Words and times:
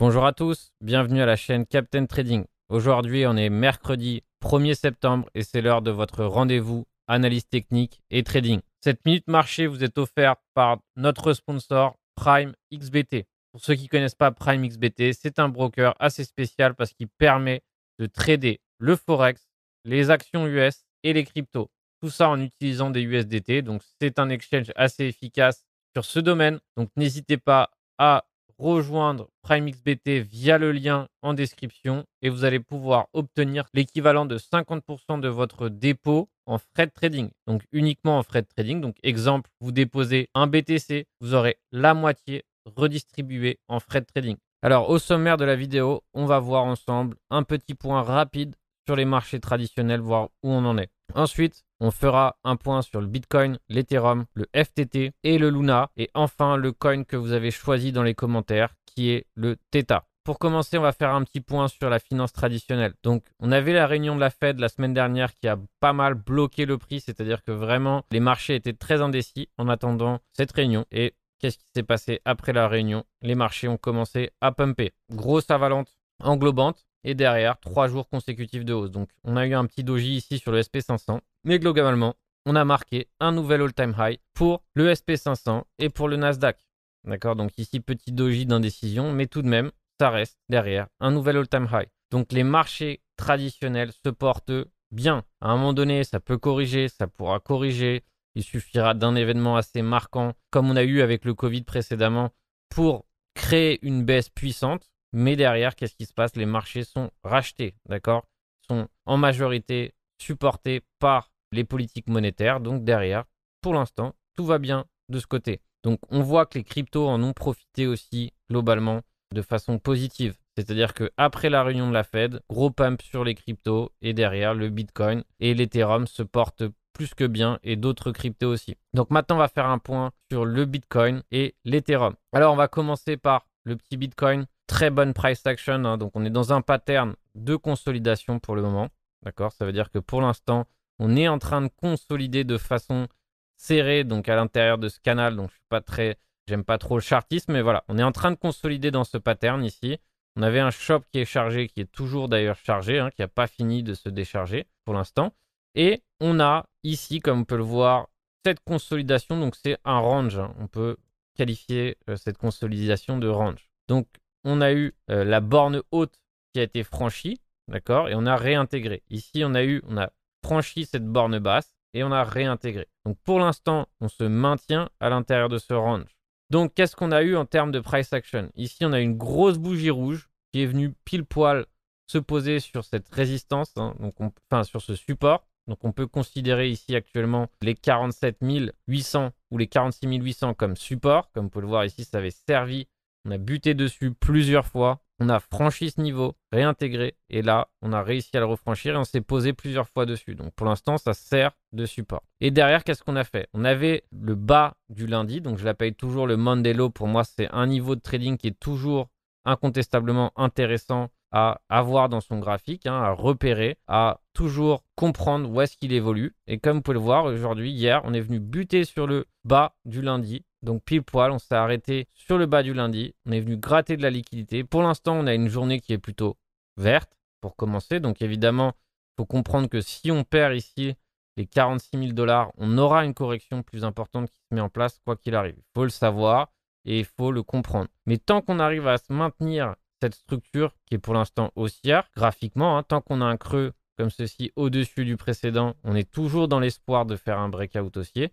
Bonjour 0.00 0.24
à 0.24 0.32
tous, 0.32 0.70
bienvenue 0.80 1.22
à 1.22 1.26
la 1.26 1.34
chaîne 1.34 1.66
Captain 1.66 2.06
Trading. 2.06 2.44
Aujourd'hui, 2.68 3.26
on 3.26 3.36
est 3.36 3.50
mercredi 3.50 4.22
1er 4.44 4.74
septembre 4.74 5.28
et 5.34 5.42
c'est 5.42 5.60
l'heure 5.60 5.82
de 5.82 5.90
votre 5.90 6.24
rendez-vous 6.24 6.86
analyse 7.08 7.48
technique 7.48 8.00
et 8.08 8.22
trading. 8.22 8.60
Cette 8.80 9.04
minute 9.04 9.26
marché 9.26 9.66
vous 9.66 9.82
est 9.82 9.98
offerte 9.98 10.38
par 10.54 10.78
notre 10.94 11.32
sponsor 11.32 11.96
Prime 12.14 12.54
XBT. 12.72 13.24
Pour 13.50 13.60
ceux 13.60 13.74
qui 13.74 13.82
ne 13.82 13.88
connaissent 13.88 14.14
pas 14.14 14.30
Prime 14.30 14.68
XBT, 14.68 15.14
c'est 15.14 15.40
un 15.40 15.48
broker 15.48 15.96
assez 15.98 16.22
spécial 16.22 16.76
parce 16.76 16.92
qu'il 16.92 17.08
permet 17.08 17.62
de 17.98 18.06
trader 18.06 18.60
le 18.78 18.94
forex, 18.94 19.48
les 19.84 20.10
actions 20.10 20.46
US 20.46 20.84
et 21.02 21.12
les 21.12 21.24
cryptos. 21.24 21.72
Tout 22.00 22.10
ça 22.10 22.28
en 22.28 22.40
utilisant 22.40 22.90
des 22.90 23.02
USDT. 23.02 23.62
Donc 23.62 23.82
c'est 24.00 24.20
un 24.20 24.28
exchange 24.28 24.70
assez 24.76 25.06
efficace 25.06 25.64
sur 25.96 26.04
ce 26.04 26.20
domaine. 26.20 26.60
Donc 26.76 26.88
n'hésitez 26.94 27.36
pas 27.36 27.72
à 27.98 28.27
rejoindre 28.58 29.28
PrimeXBT 29.42 30.20
via 30.20 30.58
le 30.58 30.72
lien 30.72 31.08
en 31.22 31.34
description 31.34 32.04
et 32.22 32.28
vous 32.28 32.44
allez 32.44 32.60
pouvoir 32.60 33.08
obtenir 33.12 33.64
l'équivalent 33.72 34.26
de 34.26 34.38
50% 34.38 35.20
de 35.20 35.28
votre 35.28 35.68
dépôt 35.68 36.28
en 36.46 36.58
frais 36.58 36.86
de 36.86 36.92
trading. 36.92 37.30
Donc 37.46 37.62
uniquement 37.72 38.18
en 38.18 38.22
frais 38.22 38.42
de 38.42 38.48
trading. 38.48 38.80
Donc 38.80 38.96
exemple, 39.02 39.50
vous 39.60 39.72
déposez 39.72 40.28
un 40.34 40.46
BTC, 40.46 41.06
vous 41.20 41.34
aurez 41.34 41.56
la 41.72 41.94
moitié 41.94 42.44
redistribué 42.76 43.58
en 43.68 43.80
frais 43.80 44.00
de 44.00 44.06
trading. 44.06 44.36
Alors 44.62 44.90
au 44.90 44.98
sommaire 44.98 45.36
de 45.36 45.44
la 45.44 45.56
vidéo, 45.56 46.02
on 46.14 46.26
va 46.26 46.40
voir 46.40 46.64
ensemble 46.64 47.16
un 47.30 47.44
petit 47.44 47.74
point 47.74 48.02
rapide 48.02 48.56
sur 48.86 48.96
les 48.96 49.04
marchés 49.04 49.38
traditionnels, 49.38 50.00
voir 50.00 50.30
où 50.42 50.50
on 50.50 50.64
en 50.64 50.78
est. 50.78 50.90
Ensuite, 51.14 51.62
on 51.80 51.90
fera 51.90 52.36
un 52.44 52.56
point 52.56 52.82
sur 52.82 53.00
le 53.00 53.06
Bitcoin, 53.06 53.58
l'Ethereum, 53.68 54.26
le 54.34 54.46
FTT 54.54 55.12
et 55.22 55.38
le 55.38 55.50
Luna. 55.50 55.90
Et 55.96 56.10
enfin, 56.14 56.56
le 56.56 56.72
coin 56.72 57.04
que 57.04 57.16
vous 57.16 57.32
avez 57.32 57.50
choisi 57.50 57.92
dans 57.92 58.02
les 58.02 58.14
commentaires, 58.14 58.74
qui 58.86 59.10
est 59.10 59.26
le 59.34 59.56
Theta. 59.70 60.04
Pour 60.24 60.38
commencer, 60.38 60.76
on 60.76 60.82
va 60.82 60.92
faire 60.92 61.14
un 61.14 61.24
petit 61.24 61.40
point 61.40 61.68
sur 61.68 61.88
la 61.88 61.98
finance 61.98 62.32
traditionnelle. 62.32 62.92
Donc, 63.02 63.24
on 63.40 63.50
avait 63.50 63.72
la 63.72 63.86
réunion 63.86 64.14
de 64.14 64.20
la 64.20 64.28
Fed 64.28 64.58
la 64.58 64.68
semaine 64.68 64.92
dernière 64.92 65.34
qui 65.34 65.48
a 65.48 65.58
pas 65.80 65.94
mal 65.94 66.14
bloqué 66.14 66.66
le 66.66 66.76
prix, 66.76 67.00
c'est-à-dire 67.00 67.42
que 67.42 67.52
vraiment, 67.52 68.04
les 68.10 68.20
marchés 68.20 68.56
étaient 68.56 68.74
très 68.74 69.00
indécis 69.00 69.48
en 69.56 69.68
attendant 69.68 70.18
cette 70.34 70.52
réunion. 70.52 70.84
Et 70.90 71.14
qu'est-ce 71.38 71.56
qui 71.56 71.64
s'est 71.74 71.82
passé 71.82 72.20
après 72.26 72.52
la 72.52 72.68
réunion? 72.68 73.04
Les 73.22 73.34
marchés 73.34 73.68
ont 73.68 73.78
commencé 73.78 74.30
à 74.42 74.52
pumper. 74.52 74.92
Grosse 75.10 75.50
avalante 75.50 75.94
englobante 76.22 76.84
et 77.08 77.14
derrière, 77.14 77.58
trois 77.58 77.88
jours 77.88 78.06
consécutifs 78.06 78.66
de 78.66 78.74
hausse. 78.74 78.90
Donc, 78.90 79.08
on 79.24 79.38
a 79.38 79.46
eu 79.46 79.54
un 79.54 79.64
petit 79.64 79.82
doji 79.82 80.16
ici 80.16 80.38
sur 80.38 80.52
le 80.52 80.60
SP500, 80.60 81.20
mais 81.44 81.58
globalement, 81.58 82.14
on 82.44 82.54
a 82.54 82.66
marqué 82.66 83.08
un 83.18 83.32
nouvel 83.32 83.62
all-time 83.62 83.94
high 83.98 84.18
pour 84.34 84.62
le 84.74 84.92
SP500 84.92 85.62
et 85.78 85.88
pour 85.88 86.08
le 86.08 86.16
Nasdaq. 86.16 86.58
D'accord? 87.04 87.34
Donc, 87.34 87.56
ici, 87.56 87.80
petit 87.80 88.12
doji 88.12 88.44
d'indécision, 88.44 89.10
mais 89.10 89.26
tout 89.26 89.40
de 89.40 89.48
même, 89.48 89.70
ça 89.98 90.10
reste 90.10 90.36
derrière 90.50 90.86
un 91.00 91.10
nouvel 91.10 91.38
all-time 91.38 91.66
high. 91.72 91.88
Donc, 92.10 92.30
les 92.30 92.44
marchés 92.44 93.00
traditionnels 93.16 93.92
se 94.04 94.10
portent 94.10 94.52
bien. 94.90 95.24
À 95.40 95.48
un 95.52 95.56
moment 95.56 95.72
donné, 95.72 96.04
ça 96.04 96.20
peut 96.20 96.36
corriger, 96.36 96.88
ça 96.88 97.06
pourra 97.06 97.40
corriger. 97.40 98.04
Il 98.34 98.42
suffira 98.42 98.92
d'un 98.92 99.14
événement 99.14 99.56
assez 99.56 99.80
marquant, 99.80 100.34
comme 100.50 100.70
on 100.70 100.76
a 100.76 100.82
eu 100.84 101.00
avec 101.00 101.24
le 101.24 101.32
Covid 101.32 101.62
précédemment, 101.62 102.34
pour 102.68 103.06
créer 103.32 103.78
une 103.80 104.04
baisse 104.04 104.28
puissante. 104.28 104.90
Mais 105.12 105.36
derrière, 105.36 105.74
qu'est-ce 105.74 105.94
qui 105.94 106.06
se 106.06 106.12
passe? 106.12 106.36
Les 106.36 106.46
marchés 106.46 106.84
sont 106.84 107.10
rachetés, 107.24 107.74
d'accord? 107.88 108.26
Sont 108.68 108.88
en 109.06 109.16
majorité 109.16 109.94
supportés 110.20 110.82
par 110.98 111.30
les 111.52 111.64
politiques 111.64 112.08
monétaires. 112.08 112.60
Donc 112.60 112.84
derrière, 112.84 113.24
pour 113.62 113.74
l'instant, 113.74 114.14
tout 114.36 114.44
va 114.44 114.58
bien 114.58 114.84
de 115.08 115.18
ce 115.18 115.26
côté. 115.26 115.60
Donc 115.84 116.00
on 116.10 116.22
voit 116.22 116.46
que 116.46 116.58
les 116.58 116.64
cryptos 116.64 117.08
en 117.08 117.22
ont 117.22 117.32
profité 117.32 117.86
aussi 117.86 118.32
globalement 118.50 119.02
de 119.34 119.42
façon 119.42 119.78
positive. 119.78 120.36
C'est-à-dire 120.56 120.92
qu'après 120.92 121.50
la 121.50 121.62
réunion 121.62 121.88
de 121.88 121.94
la 121.94 122.04
Fed, 122.04 122.40
gros 122.50 122.70
pump 122.70 123.00
sur 123.02 123.24
les 123.24 123.34
cryptos 123.34 123.92
et 124.02 124.12
derrière 124.12 124.54
le 124.54 124.70
Bitcoin 124.70 125.22
et 125.40 125.54
l'Ethereum 125.54 126.06
se 126.06 126.22
portent 126.22 126.64
plus 126.92 127.14
que 127.14 127.24
bien 127.24 127.60
et 127.62 127.76
d'autres 127.76 128.10
cryptos 128.10 128.48
aussi. 128.48 128.76
Donc 128.92 129.10
maintenant 129.10 129.36
on 129.36 129.38
va 129.38 129.48
faire 129.48 129.66
un 129.66 129.78
point 129.78 130.10
sur 130.30 130.44
le 130.44 130.64
Bitcoin 130.64 131.22
et 131.30 131.54
l'Ethereum. 131.64 132.14
Alors 132.32 132.52
on 132.52 132.56
va 132.56 132.66
commencer 132.66 133.16
par 133.16 133.46
le 133.62 133.76
petit 133.76 133.96
Bitcoin 133.96 134.46
très 134.68 134.90
bonne 134.90 135.14
price 135.14 135.44
action. 135.46 135.84
Hein. 135.84 135.98
donc 135.98 136.12
on 136.14 136.24
est 136.24 136.30
dans 136.30 136.52
un 136.52 136.60
pattern 136.60 137.16
de 137.34 137.56
consolidation 137.56 138.38
pour 138.38 138.54
le 138.54 138.62
moment. 138.62 138.88
D'accord? 139.24 139.50
Ça 139.50 139.64
veut 139.64 139.72
dire 139.72 139.90
que 139.90 139.98
pour 139.98 140.20
l'instant, 140.20 140.66
on 141.00 141.16
est 141.16 141.26
en 141.26 141.40
train 141.40 141.62
de 141.62 141.68
consolider 141.68 142.44
de 142.44 142.56
façon 142.56 143.08
serrée, 143.56 144.04
donc 144.04 144.28
à 144.28 144.36
l'intérieur 144.36 144.78
de 144.78 144.88
ce 144.88 145.00
canal. 145.00 145.34
Donc 145.34 145.48
je 145.48 145.54
suis 145.54 145.66
pas 145.68 145.80
très. 145.80 146.16
J'aime 146.46 146.64
pas 146.64 146.78
trop 146.78 146.96
le 146.96 147.02
chartisme, 147.02 147.52
mais 147.52 147.60
voilà, 147.60 147.84
on 147.88 147.98
est 147.98 148.02
en 148.02 148.12
train 148.12 148.30
de 148.30 148.36
consolider 148.36 148.90
dans 148.90 149.04
ce 149.04 149.18
pattern 149.18 149.62
ici. 149.64 149.98
On 150.36 150.42
avait 150.42 150.60
un 150.60 150.70
shop 150.70 151.00
qui 151.10 151.18
est 151.18 151.24
chargé, 151.24 151.68
qui 151.68 151.80
est 151.80 151.92
toujours 151.92 152.28
d'ailleurs 152.28 152.56
chargé, 152.56 152.98
hein, 153.00 153.10
qui 153.10 153.20
n'a 153.20 153.28
pas 153.28 153.48
fini 153.48 153.82
de 153.82 153.92
se 153.92 154.08
décharger 154.08 154.66
pour 154.84 154.94
l'instant. 154.94 155.34
Et 155.74 156.02
on 156.20 156.40
a 156.40 156.64
ici, 156.84 157.20
comme 157.20 157.40
on 157.40 157.44
peut 157.44 157.56
le 157.56 157.64
voir, 157.64 158.08
cette 158.44 158.60
consolidation. 158.60 159.38
Donc 159.38 159.56
c'est 159.56 159.78
un 159.84 159.98
range. 159.98 160.38
Hein. 160.38 160.54
On 160.58 160.68
peut 160.68 160.96
qualifier 161.36 161.98
euh, 162.08 162.16
cette 162.16 162.38
consolidation 162.38 163.18
de 163.18 163.28
range. 163.28 163.68
Donc 163.88 164.06
on 164.44 164.60
a 164.60 164.72
eu 164.72 164.94
euh, 165.10 165.24
la 165.24 165.40
borne 165.40 165.82
haute 165.90 166.20
qui 166.52 166.60
a 166.60 166.62
été 166.62 166.82
franchie, 166.84 167.40
d'accord, 167.68 168.08
et 168.08 168.14
on 168.14 168.26
a 168.26 168.36
réintégré. 168.36 169.02
Ici, 169.10 169.42
on 169.44 169.54
a 169.54 169.64
eu, 169.64 169.82
on 169.86 169.96
a 169.96 170.10
franchi 170.44 170.84
cette 170.84 171.06
borne 171.06 171.38
basse 171.38 171.74
et 171.94 172.04
on 172.04 172.12
a 172.12 172.24
réintégré. 172.24 172.86
Donc 173.04 173.18
pour 173.24 173.40
l'instant, 173.40 173.88
on 174.00 174.08
se 174.08 174.24
maintient 174.24 174.88
à 175.00 175.10
l'intérieur 175.10 175.48
de 175.48 175.58
ce 175.58 175.74
range. 175.74 176.16
Donc 176.50 176.74
qu'est-ce 176.74 176.96
qu'on 176.96 177.12
a 177.12 177.22
eu 177.22 177.36
en 177.36 177.44
termes 177.44 177.72
de 177.72 177.80
price 177.80 178.12
action? 178.12 178.50
Ici, 178.56 178.84
on 178.84 178.92
a 178.92 179.00
une 179.00 179.16
grosse 179.16 179.58
bougie 179.58 179.90
rouge 179.90 180.28
qui 180.52 180.62
est 180.62 180.66
venue 180.66 180.94
pile 181.04 181.24
poil 181.24 181.66
se 182.06 182.18
poser 182.18 182.60
sur 182.60 182.84
cette 182.84 183.08
résistance, 183.10 183.72
hein, 183.76 183.94
enfin 184.00 184.64
sur 184.64 184.80
ce 184.80 184.94
support. 184.94 185.46
Donc 185.66 185.84
on 185.84 185.92
peut 185.92 186.06
considérer 186.06 186.70
ici 186.70 186.96
actuellement 186.96 187.48
les 187.60 187.74
47 187.74 188.38
800 188.86 189.32
ou 189.50 189.58
les 189.58 189.66
46 189.66 190.06
800 190.06 190.54
comme 190.54 190.76
support. 190.76 191.30
Comme 191.32 191.44
vous 191.44 191.50
pouvez 191.50 191.62
le 191.62 191.68
voir 191.68 191.84
ici, 191.84 192.04
ça 192.04 192.18
avait 192.18 192.30
servi 192.30 192.88
on 193.24 193.30
a 193.30 193.38
buté 193.38 193.74
dessus 193.74 194.12
plusieurs 194.12 194.66
fois. 194.66 195.00
On 195.20 195.28
a 195.28 195.40
franchi 195.40 195.90
ce 195.90 196.00
niveau, 196.00 196.36
réintégré. 196.52 197.16
Et 197.28 197.42
là, 197.42 197.68
on 197.82 197.92
a 197.92 198.02
réussi 198.02 198.36
à 198.36 198.40
le 198.40 198.46
refranchir 198.46 198.94
et 198.94 198.98
on 198.98 199.04
s'est 199.04 199.20
posé 199.20 199.52
plusieurs 199.52 199.88
fois 199.88 200.06
dessus. 200.06 200.36
Donc 200.36 200.52
pour 200.54 200.66
l'instant, 200.66 200.96
ça 200.96 201.12
sert 201.12 201.52
de 201.72 201.86
support. 201.86 202.22
Et 202.40 202.52
derrière, 202.52 202.84
qu'est-ce 202.84 203.02
qu'on 203.02 203.16
a 203.16 203.24
fait? 203.24 203.48
On 203.52 203.64
avait 203.64 204.04
le 204.12 204.36
bas 204.36 204.76
du 204.88 205.06
lundi. 205.08 205.40
Donc 205.40 205.58
je 205.58 205.64
l'appelle 205.64 205.94
toujours 205.94 206.26
le 206.26 206.36
Monday 206.36 206.72
Low. 206.72 206.90
Pour 206.90 207.08
moi, 207.08 207.24
c'est 207.24 207.48
un 207.50 207.66
niveau 207.66 207.96
de 207.96 208.00
trading 208.00 208.36
qui 208.36 208.46
est 208.46 208.60
toujours 208.60 209.08
incontestablement 209.44 210.32
intéressant 210.36 211.10
à 211.30 211.60
avoir 211.68 212.08
dans 212.08 212.20
son 212.20 212.38
graphique, 212.38 212.86
hein, 212.86 213.02
à 213.02 213.10
repérer, 213.10 213.76
à 213.86 214.20
toujours 214.32 214.84
comprendre 214.94 215.50
où 215.50 215.60
est-ce 215.60 215.76
qu'il 215.76 215.92
évolue. 215.92 216.34
Et 216.46 216.58
comme 216.58 216.76
vous 216.76 216.82
pouvez 216.82 216.94
le 216.94 217.00
voir 217.00 217.24
aujourd'hui, 217.24 217.70
hier, 217.70 218.00
on 218.04 218.14
est 218.14 218.20
venu 218.20 218.40
buter 218.40 218.84
sur 218.84 219.06
le 219.06 219.26
bas 219.44 219.76
du 219.84 220.00
lundi. 220.00 220.44
Donc 220.62 220.82
pile 220.84 221.02
poil, 221.02 221.30
on 221.30 221.38
s'est 221.38 221.54
arrêté 221.54 222.08
sur 222.14 222.38
le 222.38 222.46
bas 222.46 222.62
du 222.62 222.74
lundi. 222.74 223.14
On 223.26 223.32
est 223.32 223.40
venu 223.40 223.56
gratter 223.56 223.96
de 223.96 224.02
la 224.02 224.10
liquidité. 224.10 224.64
Pour 224.64 224.82
l'instant, 224.82 225.14
on 225.14 225.26
a 225.26 225.34
une 225.34 225.48
journée 225.48 225.80
qui 225.80 225.92
est 225.92 225.98
plutôt 225.98 226.36
verte 226.76 227.16
pour 227.40 227.56
commencer. 227.56 228.00
Donc 228.00 228.22
évidemment, 228.22 228.74
il 228.76 229.22
faut 229.22 229.26
comprendre 229.26 229.68
que 229.68 229.80
si 229.80 230.10
on 230.10 230.24
perd 230.24 230.54
ici 230.54 230.94
les 231.36 231.46
46 231.46 231.98
000 231.98 232.12
dollars, 232.12 232.52
on 232.56 232.76
aura 232.78 233.04
une 233.04 233.14
correction 233.14 233.62
plus 233.62 233.84
importante 233.84 234.28
qui 234.30 234.40
se 234.40 234.54
met 234.54 234.60
en 234.60 234.68
place 234.68 235.00
quoi 235.04 235.16
qu'il 235.16 235.34
arrive. 235.36 235.54
Il 235.56 235.72
faut 235.74 235.84
le 235.84 235.90
savoir 235.90 236.50
et 236.84 236.98
il 236.98 237.04
faut 237.04 237.30
le 237.30 237.42
comprendre. 237.42 237.88
Mais 238.06 238.18
tant 238.18 238.42
qu'on 238.42 238.58
arrive 238.58 238.88
à 238.88 238.98
se 238.98 239.12
maintenir 239.12 239.76
cette 240.00 240.14
structure 240.14 240.74
qui 240.86 240.94
est 240.94 240.98
pour 240.98 241.14
l'instant 241.14 241.52
haussière, 241.54 242.08
graphiquement, 242.16 242.78
hein, 242.78 242.82
tant 242.82 243.00
qu'on 243.00 243.20
a 243.20 243.24
un 243.24 243.36
creux 243.36 243.72
comme 243.96 244.10
ceci 244.10 244.52
au-dessus 244.54 245.04
du 245.04 245.16
précédent, 245.16 245.74
on 245.82 245.96
est 245.96 246.08
toujours 246.10 246.46
dans 246.46 246.60
l'espoir 246.60 247.04
de 247.04 247.16
faire 247.16 247.38
un 247.38 247.48
breakout 247.48 247.96
haussier. 247.96 248.32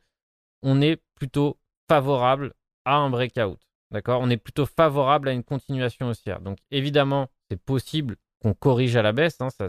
On 0.61 0.79
est 0.81 1.01
plutôt 1.15 1.57
favorable 1.88 2.53
à 2.85 2.96
un 2.96 3.09
breakout. 3.09 3.59
D'accord? 3.91 4.22
On 4.22 4.29
est 4.29 4.38
plutôt 4.38 4.66
favorable 4.66 5.29
à 5.29 5.31
une 5.31 5.44
continuation 5.44 6.09
haussière. 6.09 6.41
Donc 6.41 6.57
évidemment, 6.72 7.29
c'est 7.50 7.61
possible 7.61 8.17
qu'on 8.41 8.53
corrige 8.53 8.96
à 8.96 9.02
la 9.02 9.11
baisse. 9.11 9.40
Hein, 9.41 9.49
ça, 9.49 9.67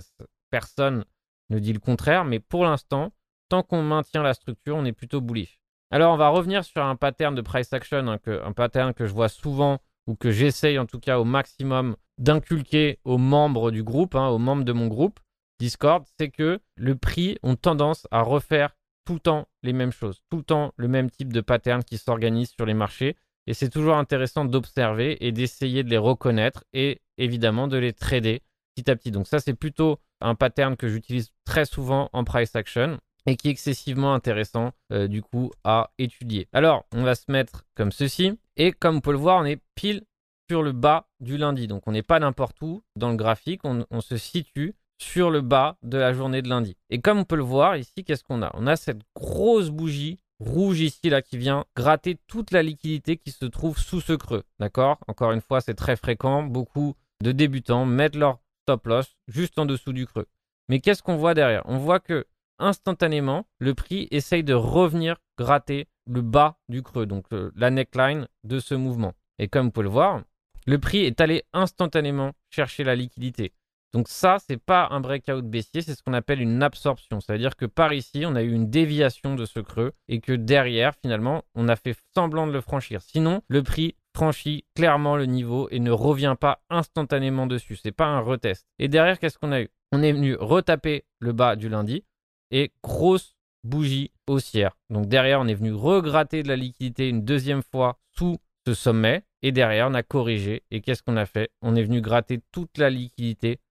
personne 0.50 1.04
ne 1.50 1.58
dit 1.58 1.72
le 1.72 1.78
contraire. 1.78 2.24
Mais 2.24 2.40
pour 2.40 2.64
l'instant, 2.64 3.12
tant 3.48 3.62
qu'on 3.62 3.82
maintient 3.82 4.22
la 4.22 4.34
structure, 4.34 4.76
on 4.76 4.84
est 4.84 4.92
plutôt 4.92 5.20
bullish. 5.20 5.60
Alors 5.90 6.12
on 6.12 6.16
va 6.16 6.28
revenir 6.28 6.64
sur 6.64 6.82
un 6.82 6.96
pattern 6.96 7.34
de 7.34 7.42
price 7.42 7.72
action, 7.72 8.08
hein, 8.08 8.18
un 8.26 8.52
pattern 8.52 8.92
que 8.92 9.06
je 9.06 9.12
vois 9.12 9.28
souvent 9.28 9.78
ou 10.08 10.16
que 10.16 10.32
j'essaye 10.32 10.78
en 10.78 10.86
tout 10.86 10.98
cas 10.98 11.18
au 11.18 11.24
maximum 11.24 11.96
d'inculquer 12.18 12.98
aux 13.04 13.18
membres 13.18 13.70
du 13.70 13.84
groupe, 13.84 14.14
hein, 14.16 14.28
aux 14.28 14.38
membres 14.38 14.64
de 14.64 14.72
mon 14.72 14.88
groupe 14.88 15.20
Discord, 15.58 16.04
c'est 16.18 16.28
que 16.28 16.60
le 16.76 16.96
prix 16.96 17.38
ont 17.42 17.56
tendance 17.56 18.06
à 18.10 18.22
refaire 18.22 18.76
tout 19.06 19.14
le 19.14 19.20
temps 19.20 19.48
les 19.62 19.72
mêmes 19.72 19.92
choses, 19.92 20.20
tout 20.28 20.36
le 20.36 20.42
temps 20.42 20.74
le 20.76 20.88
même 20.88 21.10
type 21.10 21.32
de 21.32 21.40
pattern 21.40 21.82
qui 21.82 21.96
s'organise 21.96 22.50
sur 22.50 22.66
les 22.66 22.74
marchés. 22.74 23.16
Et 23.46 23.54
c'est 23.54 23.70
toujours 23.70 23.96
intéressant 23.96 24.44
d'observer 24.44 25.24
et 25.24 25.32
d'essayer 25.32 25.84
de 25.84 25.88
les 25.88 25.98
reconnaître 25.98 26.64
et 26.72 27.00
évidemment 27.16 27.68
de 27.68 27.78
les 27.78 27.92
trader 27.92 28.42
petit 28.74 28.90
à 28.90 28.96
petit. 28.96 29.12
Donc 29.12 29.26
ça, 29.28 29.38
c'est 29.38 29.54
plutôt 29.54 30.00
un 30.20 30.34
pattern 30.34 30.76
que 30.76 30.88
j'utilise 30.88 31.30
très 31.44 31.64
souvent 31.64 32.10
en 32.12 32.24
price 32.24 32.56
action 32.56 32.98
et 33.26 33.36
qui 33.36 33.48
est 33.48 33.52
excessivement 33.52 34.14
intéressant 34.14 34.72
euh, 34.92 35.08
du 35.08 35.22
coup 35.22 35.52
à 35.64 35.90
étudier. 35.98 36.48
Alors, 36.52 36.86
on 36.92 37.02
va 37.02 37.14
se 37.14 37.30
mettre 37.30 37.64
comme 37.74 37.92
ceci 37.92 38.38
et 38.56 38.72
comme 38.72 38.96
vous 38.96 39.00
pouvez 39.00 39.16
le 39.16 39.20
voir, 39.20 39.40
on 39.40 39.44
est 39.44 39.62
pile 39.74 40.02
sur 40.48 40.62
le 40.62 40.72
bas 40.72 41.08
du 41.20 41.36
lundi. 41.36 41.66
Donc 41.66 41.86
on 41.86 41.92
n'est 41.92 42.02
pas 42.02 42.18
n'importe 42.18 42.60
où 42.62 42.82
dans 42.96 43.10
le 43.10 43.16
graphique, 43.16 43.60
on, 43.64 43.84
on, 43.90 44.00
se 44.00 44.16
situe 44.16 44.74
sur 44.98 45.30
le 45.30 45.40
bas 45.40 45.76
de 45.82 45.98
la 45.98 46.12
journée 46.12 46.42
de 46.42 46.48
lundi. 46.48 46.76
Et 46.90 47.00
comme 47.00 47.18
on 47.18 47.24
peut 47.24 47.36
le 47.36 47.42
voir 47.42 47.76
ici, 47.76 48.04
qu'est-ce 48.04 48.24
qu'on 48.24 48.42
a? 48.42 48.50
On 48.54 48.66
a 48.66 48.76
cette 48.76 49.02
grosse 49.14 49.70
bougie 49.70 50.18
rouge 50.38 50.80
ici 50.80 51.08
là 51.08 51.22
qui 51.22 51.38
vient 51.38 51.64
gratter 51.74 52.18
toute 52.26 52.50
la 52.50 52.62
liquidité 52.62 53.16
qui 53.16 53.30
se 53.30 53.46
trouve 53.46 53.78
sous 53.78 54.00
ce 54.00 54.12
creux. 54.12 54.44
D'accord? 54.58 54.98
Encore 55.08 55.32
une 55.32 55.40
fois, 55.40 55.60
c'est 55.60 55.74
très 55.74 55.96
fréquent. 55.96 56.42
Beaucoup 56.42 56.94
de 57.22 57.32
débutants 57.32 57.86
mettent 57.86 58.16
leur 58.16 58.38
stop 58.62 58.86
loss 58.86 59.16
juste 59.28 59.58
en 59.58 59.66
dessous 59.66 59.92
du 59.92 60.06
creux. 60.06 60.26
Mais 60.68 60.80
qu'est-ce 60.80 61.02
qu'on 61.02 61.16
voit 61.16 61.34
derrière? 61.34 61.62
On 61.66 61.78
voit 61.78 62.00
que 62.00 62.26
instantanément, 62.58 63.46
le 63.58 63.74
prix 63.74 64.08
essaye 64.10 64.44
de 64.44 64.54
revenir 64.54 65.16
gratter 65.38 65.86
le 66.06 66.22
bas 66.22 66.58
du 66.68 66.82
creux, 66.82 67.06
donc 67.06 67.26
la 67.54 67.70
neckline 67.70 68.28
de 68.44 68.58
ce 68.58 68.74
mouvement. 68.74 69.14
Et 69.38 69.48
comme 69.48 69.66
vous 69.66 69.72
pouvez 69.72 69.84
le 69.84 69.90
voir, 69.90 70.22
le 70.66 70.78
prix 70.78 71.04
est 71.04 71.20
allé 71.20 71.44
instantanément 71.52 72.32
chercher 72.50 72.84
la 72.84 72.96
liquidité. 72.96 73.52
Donc 73.96 74.08
ça, 74.08 74.36
c'est 74.46 74.62
pas 74.62 74.88
un 74.90 75.00
breakout 75.00 75.40
baissier, 75.40 75.80
c'est 75.80 75.94
ce 75.94 76.02
qu'on 76.02 76.12
appelle 76.12 76.42
une 76.42 76.62
absorption. 76.62 77.18
C'est-à-dire 77.18 77.56
que 77.56 77.64
par 77.64 77.94
ici, 77.94 78.24
on 78.26 78.36
a 78.36 78.42
eu 78.42 78.52
une 78.52 78.68
déviation 78.68 79.36
de 79.36 79.46
ce 79.46 79.58
creux 79.58 79.92
et 80.06 80.20
que 80.20 80.32
derrière, 80.32 80.92
finalement, 81.00 81.44
on 81.54 81.66
a 81.66 81.76
fait 81.76 81.96
semblant 82.14 82.46
de 82.46 82.52
le 82.52 82.60
franchir. 82.60 83.00
Sinon, 83.00 83.40
le 83.48 83.62
prix 83.62 83.94
franchit 84.14 84.66
clairement 84.74 85.16
le 85.16 85.24
niveau 85.24 85.68
et 85.70 85.80
ne 85.80 85.90
revient 85.90 86.36
pas 86.38 86.60
instantanément 86.68 87.46
dessus. 87.46 87.76
C'est 87.76 87.90
pas 87.90 88.04
un 88.04 88.20
retest. 88.20 88.66
Et 88.78 88.88
derrière, 88.88 89.18
qu'est-ce 89.18 89.38
qu'on 89.38 89.50
a 89.50 89.62
eu? 89.62 89.70
On 89.92 90.02
est 90.02 90.12
venu 90.12 90.36
retaper 90.38 91.06
le 91.18 91.32
bas 91.32 91.56
du 91.56 91.70
lundi 91.70 92.04
et 92.50 92.72
grosse 92.82 93.34
bougie 93.64 94.12
haussière. 94.26 94.76
Donc 94.90 95.06
derrière, 95.06 95.40
on 95.40 95.48
est 95.48 95.54
venu 95.54 95.72
regratter 95.72 96.42
de 96.42 96.48
la 96.48 96.56
liquidité 96.56 97.08
une 97.08 97.24
deuxième 97.24 97.62
fois 97.62 97.98
sous 98.14 98.36
ce 98.66 98.74
sommet. 98.74 99.22
Et 99.40 99.52
derrière, 99.52 99.88
on 99.88 99.94
a 99.94 100.02
corrigé. 100.02 100.64
Et 100.70 100.82
qu'est-ce 100.82 101.02
qu'on 101.02 101.16
a 101.16 101.24
fait? 101.24 101.50
On 101.62 101.76
est 101.76 101.84
venu 101.84 102.02
gratter 102.02 102.40
toute 102.52 102.76
la 102.76 102.90
liquidité 102.90 103.56
qui 103.56 103.65